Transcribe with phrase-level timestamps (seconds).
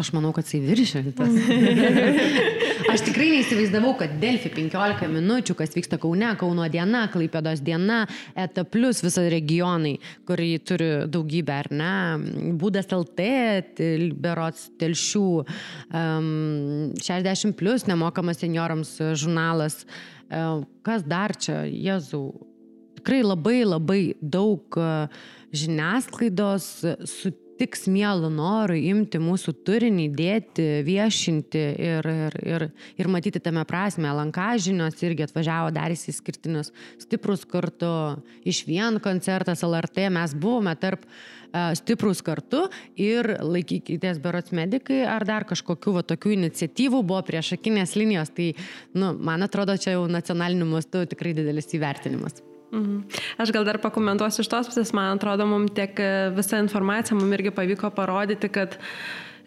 [0.00, 1.34] Aš manau, kad jisai viršintas.
[2.90, 7.98] Aš tikrai neįsivaizdavau, kad Delfi 15 minučių, kas vyksta Kaune, Kauno diena, Klaipėdos diena,
[8.32, 11.92] ETA plus visą regionai, kurį turi daugybę, ar ne,
[12.58, 13.26] būdas LT,
[14.24, 15.26] berots telšių,
[16.00, 16.30] um,
[16.96, 19.82] 60 plus nemokamas seniorams žurnalas.
[20.30, 22.24] Um, kas dar čia, Jėzau,
[23.02, 24.80] tikrai labai labai daug
[25.52, 26.72] žiniasklaidos
[27.04, 32.64] su sutiks mielų norų imti mūsų turinį, dėti, viešinti ir, ir, ir,
[32.96, 34.08] ir matyti tame prasme.
[34.16, 36.72] Lanka žinios irgi atvažiavo, darėsi skirtinius
[37.02, 38.16] stiprus kartu.
[38.48, 42.64] Iš vien koncertas LRT mes buvome tarp uh, stiprus kartu
[42.96, 48.32] ir laikykitės berots medikai ar dar kažkokių va, tokių iniciatyvų buvo priešakinės linijos.
[48.32, 48.54] Tai,
[48.96, 52.40] nu, man atrodo, čia jau nacionaliniu mastu tikrai didelis įvertinimas.
[52.70, 53.02] Mhm.
[53.38, 57.34] Aš gal dar pakomentuosiu iš tos pusės, man atrodo, mums tiek e, visą informaciją mums
[57.34, 58.76] irgi pavyko parodyti, kad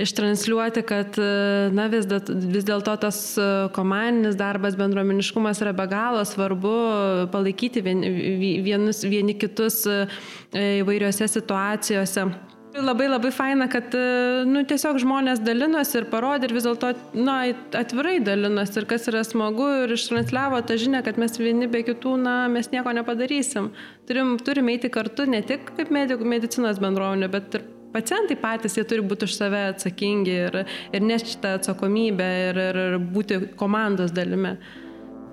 [0.04, 1.28] ištransliuoti, kad e,
[1.72, 3.48] na, vis, vis dėlto tas e,
[3.78, 6.74] komandinis darbas, bendruomeniškumas yra be galo svarbu
[7.32, 8.04] palaikyti vien,
[8.66, 9.86] vienus, vieni kitus
[10.52, 12.28] įvairiose situacijose.
[12.74, 14.00] Labai labai faina, kad e,
[14.50, 17.36] nu, tiesiog žmonės dalinosi ir parodė ir vis dėlto na,
[17.78, 22.16] atvirai dalinosi ir kas yra smagu ir ištransliavo tą žinią, kad mes vieni be kitų,
[22.26, 23.70] na, mes nieko nepadarysim.
[24.10, 28.88] Turim, turim eiti kartu ne tik kaip medikų medicinos bendruomenė, bet ir pacientai patys, jie
[28.90, 30.64] turi būti už save atsakingi ir,
[30.98, 34.58] ir nešti tą atsakomybę ir, ir, ir būti komandos dalimi.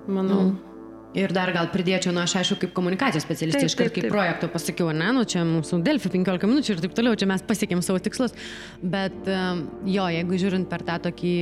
[0.05, 0.43] Manau.
[0.51, 0.70] Mm.
[1.17, 5.09] Ir dar gal pridėčiau, nu aš aišku, kaip komunikacijos specialistė, iškart kaip projekto pasakiau, ne,
[5.11, 8.31] nu čia mūsų Delfi 15 minučių ir taip toliau, čia mes pasiekėm savo tikslus,
[8.79, 11.35] bet jo, jeigu žiūrint per tą tokį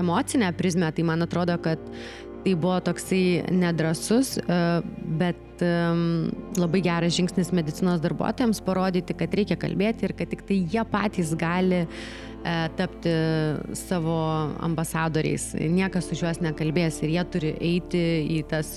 [0.00, 1.84] emocinę prizmę, tai man atrodo, kad
[2.42, 4.60] tai buvo toksai nedrasus, e,
[5.20, 10.84] bet labai geras žingsnis medicinos darbuotojams parodyti, kad reikia kalbėti ir kad tik tai jie
[10.92, 11.86] patys gali
[12.42, 13.10] E, tapti
[13.72, 14.16] savo
[14.58, 15.52] ambasadoriais.
[15.54, 18.00] Niekas už juos nekalbės ir jie turi eiti
[18.34, 18.72] į tas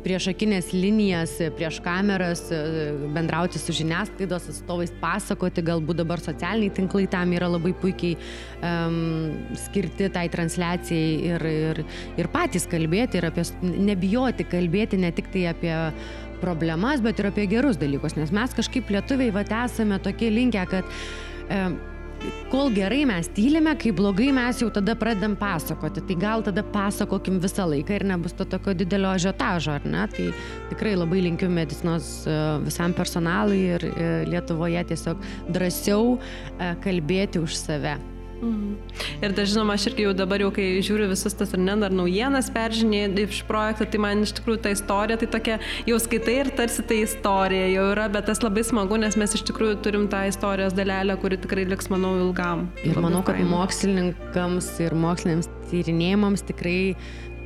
[0.00, 2.60] priešakinės linijas, prieš kameras, e,
[3.12, 8.16] bendrauti su žiniasklaidos atstovais, pasakoti, galbūt dabar socialiniai tinklai tam yra labai puikiai
[8.64, 9.36] um,
[9.66, 11.82] skirti tai transliacijai ir, ir,
[12.24, 15.76] ir patys kalbėti ir apie, nebijoti kalbėti ne tik tai apie
[16.40, 20.98] problemas, bet ir apie gerus dalykus, nes mes kažkaip lietuviai va esame tokie linkę, kad
[21.50, 21.78] um,
[22.50, 26.02] kol gerai mes tylime, kai blogai mes jau tada pradedam pasakoti.
[26.08, 30.06] Tai gal tada pasakokim visą laiką ir nebus to tokio didelio žiotažo, ar ne?
[30.12, 30.28] Tai
[30.72, 32.36] tikrai labai linkiu medicinos e,
[32.66, 37.98] visam personalui ir e, Lietuvoje tiesiog drąsiau e, kalbėti už save.
[38.40, 38.76] Mhm.
[39.20, 41.92] Ir dar žinoma, aš irgi jau dabar, jau kai žiūriu visus tas ar ne, dar
[41.92, 45.58] naujienas peržinėjai iš projekto, tai man iš tikrųjų ta istorija, tai tokia,
[45.88, 49.44] jau skaitai ir tarsi tai istorija jau yra, bet tas labai smagu, nes mes iš
[49.50, 52.68] tikrųjų turim tą istorijos dalelę, kuri tikrai liks, manau, ilgam.
[52.80, 53.50] Ir labai manau, kad faina.
[53.52, 56.80] mokslininkams ir moksliniams tyrinėjimams tikrai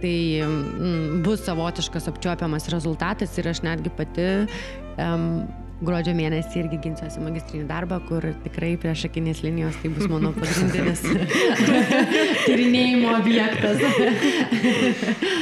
[0.04, 4.26] tai mm, bus savotiškas apčiuopiamas rezultatas ir aš netgi pati
[5.00, 5.44] um,
[5.86, 11.04] gruodžio mėnesį irgi ginsiuosi magistrinį darbą, kur tikrai prieš akinės linijos tai bus mano pagrindinis
[12.46, 13.82] tyrinėjimo objektas.